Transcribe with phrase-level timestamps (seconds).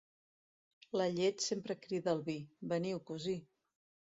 [1.01, 2.37] La llet sempre crida al vi:
[2.73, 3.37] veniu, cosí.